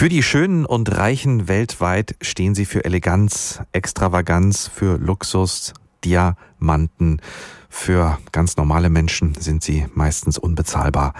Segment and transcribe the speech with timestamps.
[0.00, 5.74] Für die Schönen und Reichen weltweit stehen sie für Eleganz, Extravaganz, für Luxus,
[6.06, 7.20] Diamanten.
[7.68, 11.12] Für ganz normale Menschen sind sie meistens unbezahlbar.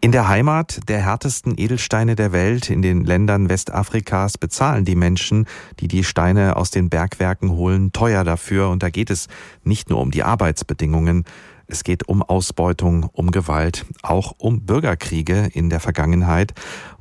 [0.00, 5.46] In der Heimat der härtesten Edelsteine der Welt, in den Ländern Westafrikas, bezahlen die Menschen,
[5.78, 8.70] die die Steine aus den Bergwerken holen, teuer dafür.
[8.70, 9.28] Und da geht es
[9.62, 11.26] nicht nur um die Arbeitsbedingungen,
[11.68, 16.54] es geht um Ausbeutung, um Gewalt, auch um Bürgerkriege in der Vergangenheit,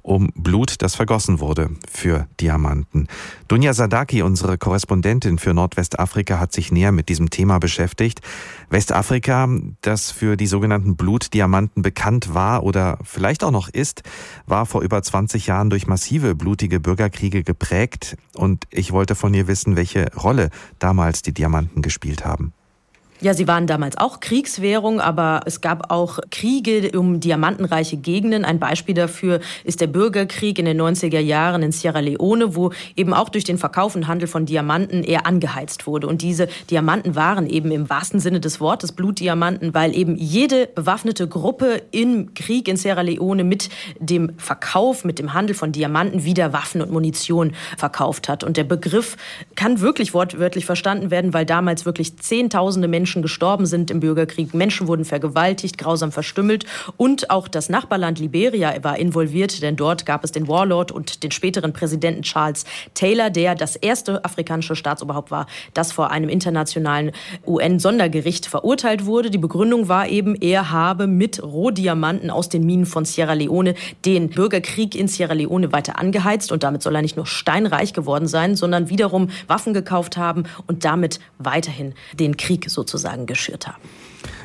[0.06, 3.08] um Blut, das vergossen wurde für Diamanten.
[3.48, 8.22] Dunja Sadaki, unsere Korrespondentin für Nordwestafrika, hat sich näher mit diesem Thema beschäftigt.
[8.70, 9.50] Westafrika,
[9.82, 14.04] das für die sogenannten Blutdiamanten bekannt war oder vielleicht auch noch ist,
[14.45, 18.16] war vor über 20 Jahren durch massive blutige Bürgerkriege geprägt.
[18.36, 22.54] Und ich wollte von ihr wissen, welche Rolle damals die Diamanten gespielt haben.
[23.22, 28.44] Ja, sie waren damals auch Kriegswährung, aber es gab auch Kriege um diamantenreiche Gegenden.
[28.44, 33.14] Ein Beispiel dafür ist der Bürgerkrieg in den 90er Jahren in Sierra Leone, wo eben
[33.14, 36.08] auch durch den Verkauf und Handel von Diamanten eher angeheizt wurde.
[36.08, 41.30] Und diese Diamanten waren eben im wahrsten Sinne des Wortes Blutdiamanten, weil eben jede bewaffnete
[41.30, 46.52] Gruppe im Krieg in Sierra Leone mit dem Verkauf, mit dem Handel von Diamanten wieder
[46.52, 48.44] Waffen und Munition verkauft hat.
[48.44, 49.16] Und der Begriff
[49.56, 54.56] kann wirklich wortwörtlich verstanden werden, weil damals wirklich Zehntausende Menschen Menschen gestorben sind im Bürgerkrieg.
[54.56, 56.66] Menschen wurden vergewaltigt, grausam verstümmelt.
[56.98, 61.30] Und auch das Nachbarland Liberia war involviert, denn dort gab es den Warlord und den
[61.30, 65.45] späteren Präsidenten Charles Taylor, der das erste afrikanische Staatsoberhaupt war,
[65.76, 67.11] das vor einem internationalen
[67.45, 69.30] UN-Sondergericht verurteilt wurde.
[69.30, 74.30] Die Begründung war eben, er habe mit Rohdiamanten aus den Minen von Sierra Leone den
[74.30, 76.52] Bürgerkrieg in Sierra Leone weiter angeheizt.
[76.52, 80.86] Und damit soll er nicht nur steinreich geworden sein, sondern wiederum Waffen gekauft haben und
[80.86, 83.82] damit weiterhin den Krieg sozusagen sozusagen geschürt haben.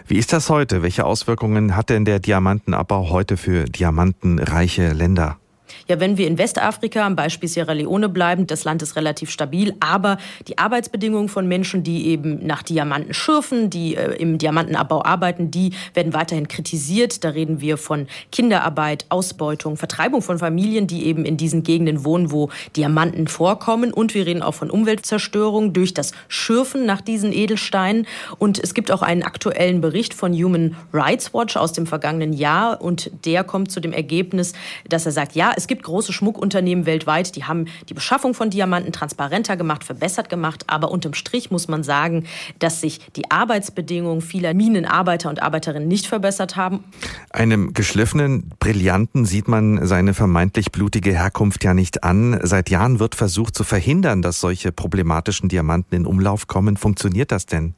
[0.07, 0.83] Wie ist das heute?
[0.83, 5.40] Welche Auswirkungen hat denn der Diamantenabbau heute für diamantenreiche Länder?
[5.89, 9.75] Ja, wenn wir in Westafrika am Beispiel Sierra Leone bleiben, das Land ist relativ stabil,
[9.81, 10.19] aber
[10.49, 15.73] die Arbeitsbedingungen von Menschen, die eben nach Diamanten schürfen, die äh, im Diamantenabbau arbeiten, die
[15.95, 17.25] werden weiterhin kritisiert.
[17.25, 22.31] Da reden wir von Kinderarbeit, Ausbeutung, Vertreibung von Familien, die eben in diesen Gegenden wohnen,
[22.31, 23.93] wo Diamanten vorkommen.
[23.93, 28.07] Und wir reden auch von Umweltzerstörung durch das Schürfen nach diesen Edelsteinen.
[28.39, 32.81] Und es gibt auch einen aktuellen Bericht von Human Rights Watch aus dem vergangenen Jahr
[32.81, 34.53] und der kommt zu dem Ergebnis,
[34.89, 38.93] dass er sagt, ja, es gibt große Schmuckunternehmen weltweit, die haben die Beschaffung von Diamanten
[38.93, 40.65] transparenter gemacht, verbessert gemacht.
[40.69, 42.25] Aber unterm Strich muss man sagen,
[42.59, 46.85] dass sich die Arbeitsbedingungen vieler Minenarbeiter und Arbeiterinnen nicht verbessert haben.
[47.31, 52.41] Einem geschliffenen Brillanten sieht man seine vermeintlich blutige Herkunft ja nicht an.
[52.43, 56.79] Seit Jahren wird versucht zu verhindern, dass solche problematischen Diamanten in Umlauf kommen.
[56.79, 57.75] Funktioniert das denn?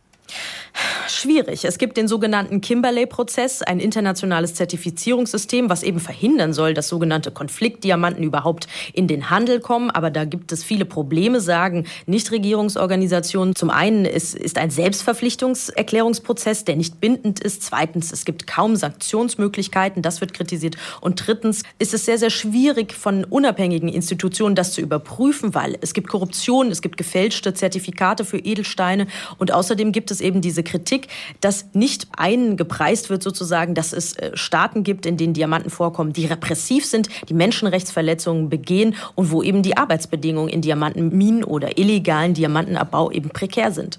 [1.08, 1.64] Schwierig.
[1.64, 8.24] Es gibt den sogenannten Kimberley-Prozess, ein internationales Zertifizierungssystem, was eben verhindern soll, dass sogenannte Konfliktdiamanten
[8.24, 9.90] überhaupt in den Handel kommen.
[9.90, 13.54] Aber da gibt es viele Probleme, sagen Nichtregierungsorganisationen.
[13.54, 17.62] Zum einen ist, ist ein Selbstverpflichtungserklärungsprozess, der nicht bindend ist.
[17.62, 20.02] Zweitens, es gibt kaum Sanktionsmöglichkeiten.
[20.02, 20.76] Das wird kritisiert.
[21.00, 25.92] Und drittens ist es sehr, sehr schwierig, von unabhängigen Institutionen das zu überprüfen, weil es
[25.92, 29.06] gibt Korruption, es gibt gefälschte Zertifikate für Edelsteine
[29.38, 31.08] und außerdem gibt es eben diese Kritik,
[31.40, 36.26] dass nicht eingepreist wird sozusagen, dass es äh, Staaten gibt, in denen Diamanten vorkommen, die
[36.26, 43.10] repressiv sind, die Menschenrechtsverletzungen begehen und wo eben die Arbeitsbedingungen in Diamantenminen oder illegalen Diamantenabbau
[43.10, 43.98] eben prekär sind.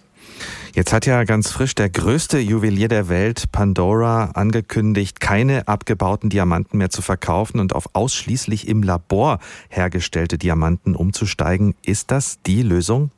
[0.75, 6.79] Jetzt hat ja ganz frisch der größte Juwelier der Welt, Pandora, angekündigt, keine abgebauten Diamanten
[6.79, 9.37] mehr zu verkaufen und auf ausschließlich im Labor
[9.69, 11.75] hergestellte Diamanten umzusteigen.
[11.85, 13.11] Ist das die Lösung?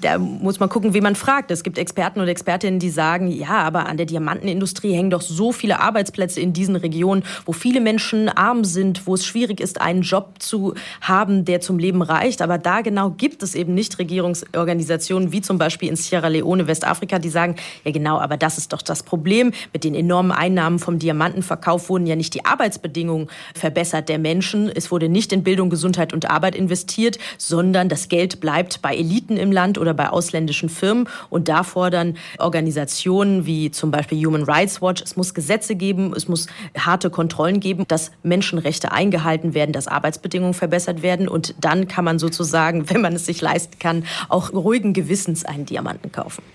[0.00, 1.50] Da muss man gucken, wie man fragt.
[1.50, 5.52] Es gibt Experten und Expertinnen, die sagen, ja, aber an der Diamantenindustrie hängen doch so
[5.52, 10.02] viele Arbeitsplätze in diesen Regionen, wo viele Menschen arm sind, wo es schwierig ist, einen
[10.02, 12.42] Job zu haben, der zum Leben reicht.
[12.42, 17.18] Aber da genau gibt es eben nicht Regierungsorganisationen, wie zum Beispiel in Sierra Leone, Westafrika,
[17.18, 19.52] die sagen, ja genau, aber das ist doch das Problem.
[19.72, 24.68] Mit den enormen Einnahmen vom Diamantenverkauf wurden ja nicht die Arbeitsbedingungen verbessert der Menschen.
[24.68, 29.23] Es wurde nicht in Bildung, Gesundheit und Arbeit investiert, sondern das Geld bleibt bei Eliten
[29.24, 31.08] Eliten im Land oder bei ausländischen Firmen.
[31.30, 36.28] Und da fordern Organisationen wie zum Beispiel Human Rights Watch, es muss Gesetze geben, es
[36.28, 36.46] muss
[36.78, 41.28] harte Kontrollen geben, dass Menschenrechte eingehalten werden, dass Arbeitsbedingungen verbessert werden.
[41.28, 45.66] Und dann kann man sozusagen, wenn man es sich leisten kann, auch ruhigen Gewissens einen
[45.66, 46.44] Diamanten kaufen.